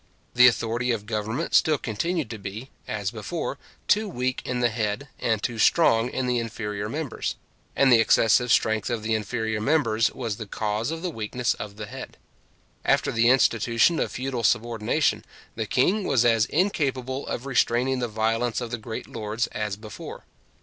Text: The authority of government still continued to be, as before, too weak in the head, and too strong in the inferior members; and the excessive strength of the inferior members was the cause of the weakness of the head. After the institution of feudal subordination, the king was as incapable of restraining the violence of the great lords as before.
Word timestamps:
The 0.33 0.47
authority 0.47 0.89
of 0.89 1.05
government 1.05 1.53
still 1.53 1.77
continued 1.77 2.27
to 2.31 2.39
be, 2.39 2.71
as 2.87 3.11
before, 3.11 3.59
too 3.87 4.09
weak 4.09 4.41
in 4.45 4.59
the 4.59 4.69
head, 4.71 5.09
and 5.19 5.43
too 5.43 5.59
strong 5.59 6.09
in 6.09 6.25
the 6.25 6.39
inferior 6.39 6.89
members; 6.89 7.35
and 7.75 7.93
the 7.93 7.99
excessive 7.99 8.51
strength 8.51 8.89
of 8.89 9.03
the 9.03 9.13
inferior 9.13 9.61
members 9.61 10.09
was 10.15 10.37
the 10.37 10.47
cause 10.47 10.89
of 10.89 11.03
the 11.03 11.11
weakness 11.11 11.53
of 11.53 11.75
the 11.75 11.85
head. 11.85 12.17
After 12.83 13.11
the 13.11 13.29
institution 13.29 13.99
of 13.99 14.11
feudal 14.13 14.41
subordination, 14.43 15.23
the 15.53 15.67
king 15.67 16.03
was 16.07 16.25
as 16.25 16.45
incapable 16.45 17.27
of 17.27 17.45
restraining 17.45 17.99
the 17.99 18.07
violence 18.07 18.59
of 18.59 18.71
the 18.71 18.79
great 18.79 19.07
lords 19.07 19.45
as 19.53 19.75
before. 19.75 20.23